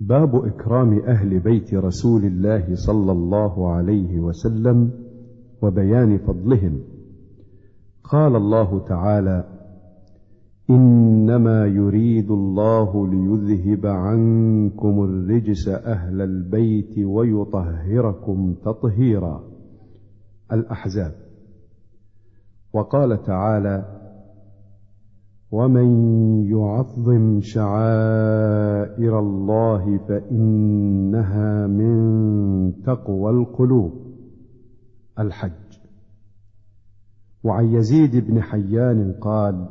[0.00, 4.90] باب إكرام أهل بيت رسول الله صلى الله عليه وسلم
[5.62, 6.80] وبيان فضلهم.
[8.04, 9.44] قال الله تعالى
[10.70, 19.44] إنما يريد الله ليذهب عنكم الرجس أهل البيت ويطهركم تطهيرا.
[20.52, 21.14] الأحزاب.
[22.72, 23.97] وقال تعالى
[25.50, 25.88] ومن
[26.44, 33.92] يعظم شعائر الله فإنها من تقوى القلوب.
[35.18, 35.52] الحج.
[37.44, 39.68] وعن يزيد بن حيان قال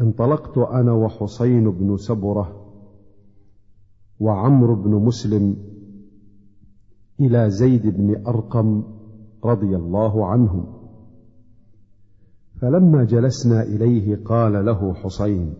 [0.00, 2.66] انطلقت أنا وحسين بن سبرة
[4.20, 5.56] وعمرو بن مسلم
[7.20, 8.82] إلى زيد بن أرقم
[9.44, 10.79] رضي الله عنهم.
[12.60, 15.54] فلما جلسنا إليه قال له حسين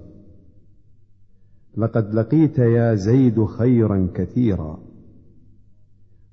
[1.76, 4.78] لقد لقيت يا زيد خيرا كثيرا.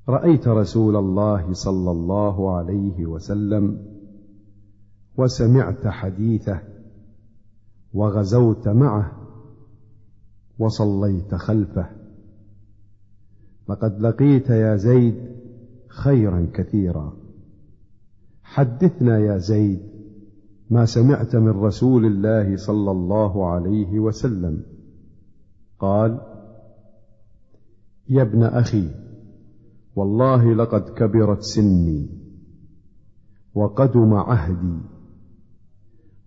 [0.09, 3.85] رأيت رسول الله صلى الله عليه وسلم
[5.17, 6.59] وسمعت حديثه
[7.93, 9.11] وغزوت معه
[10.59, 11.89] وصليت خلفه
[13.69, 15.15] لقد لقيت يا زيد
[15.87, 17.13] خيرا كثيرا.
[18.43, 19.96] حدثنا يا زيد
[20.69, 24.63] ما سمعت من رسول الله صلى الله عليه وسلم.
[25.79, 26.19] قال
[28.09, 28.89] يا ابن أخي
[29.95, 32.09] والله لقد كبرت سني
[33.55, 34.77] وقدم عهدي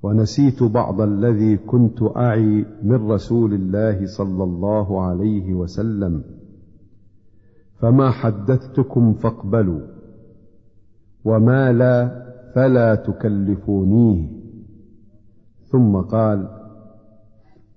[0.03, 6.25] ونسيت بعض الذي كنت أعي من رسول الله صلى الله عليه وسلم
[7.79, 9.81] فما حدثتكم فاقبلوا
[11.25, 14.41] وما لا فلا تكلفونيه.
[15.73, 16.49] ثم قال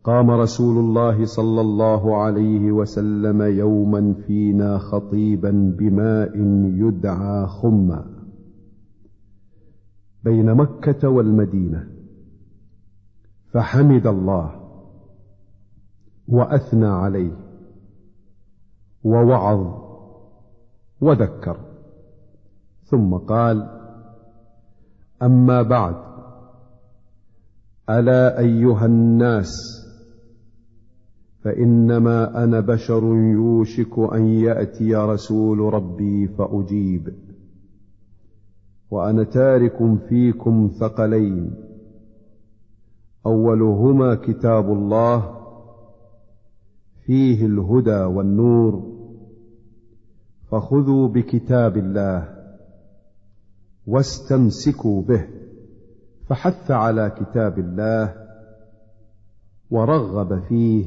[0.04, 8.06] قام رسول الله صلى الله عليه وسلم يوما فينا خطيبا بماء يدعى خما.
[10.24, 11.88] بين مكة والمدينة.
[13.54, 14.52] فحمد الله
[16.28, 17.38] وأثنى عليه
[19.04, 19.84] ووعظ
[21.02, 21.58] وذكر.
[22.84, 23.83] ثم قال
[25.24, 25.96] أما بعد
[27.90, 29.54] ألا أيها الناس
[31.44, 37.14] فإنما أنا بشر يوشك أن يأتي رسول ربي فأجيب
[38.92, 41.54] وأنا تارك فيكم ثقلين.
[43.26, 45.40] أولهما كتاب الله
[47.06, 48.94] فيه الهدى والنور
[50.52, 52.33] فخذوا بكتاب الله.
[53.88, 55.28] واستمسكوا به
[56.30, 58.16] فحث على كتاب الله
[59.72, 60.86] ورغب فيه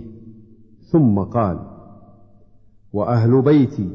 [0.92, 1.58] ثم قال
[2.92, 3.90] وأهل بيتي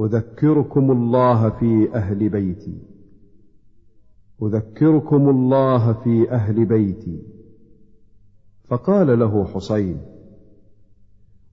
[0.00, 2.78] أذكركم الله في أهل بيتي
[4.42, 7.22] أذكركم الله في أهل بيتي.
[8.68, 10.00] فقال له حسين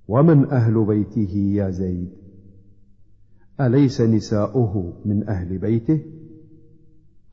[0.08, 2.23] ومن أهل بيته يا زيد؟
[3.62, 6.06] أليس نساؤه من أهل بيته؟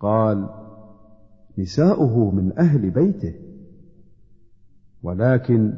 [0.01, 0.49] قال
[1.59, 3.35] نساؤه من أهل بيته.
[5.03, 5.73] ولكن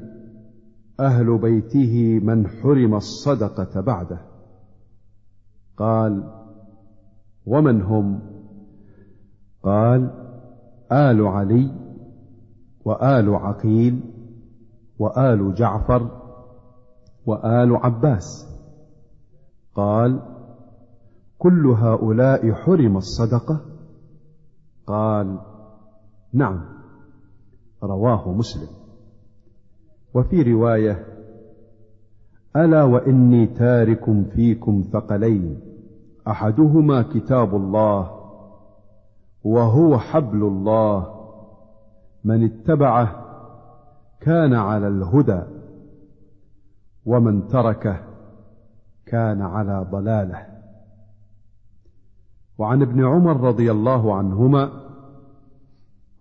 [1.01, 4.21] أهل بيته من حرم الصدقة بعده.
[5.77, 6.43] قال
[7.47, 8.21] ومن هم؟
[9.63, 10.11] قال
[10.93, 11.71] آل علي
[12.85, 14.01] وآل عقيل
[14.99, 16.11] وآل جعفر
[17.27, 18.52] وآل عباس.
[19.75, 20.21] قال
[21.39, 23.61] كل هؤلاء حرم الصدقة؟
[24.87, 25.39] قال
[26.33, 26.61] نعم
[27.83, 28.69] رواه مسلم.
[30.15, 31.07] وفي رواية
[32.57, 35.61] ألا وإني تارك فيكم ثقلين
[36.29, 38.11] أحدهما كتاب الله
[39.45, 41.23] وهو حبل الله
[42.25, 43.23] من اتبعه
[44.21, 45.43] كان على الهدى
[47.07, 48.12] ومن تركه
[49.07, 50.47] كان على ضلاله.
[52.59, 54.71] وعن ابن عمر رضي الله عنهما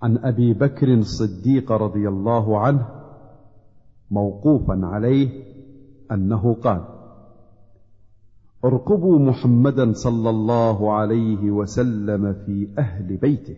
[0.01, 2.87] عن أبي بكر الصديق رضي الله عنه
[4.11, 5.43] موقوفا عليه
[6.11, 6.85] أنه قال
[8.65, 13.57] ارقبوا محمدا صلى الله عليه وسلم في أهل بيته.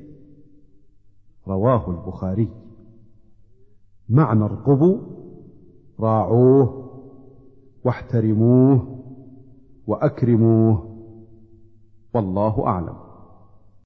[1.48, 2.50] رواه البخاري.
[4.10, 4.98] معنى ارقبوا
[6.00, 6.90] راعوه
[7.84, 9.03] واحترموه
[9.88, 10.94] وأكرموه.
[12.14, 13.13] والله أعلم.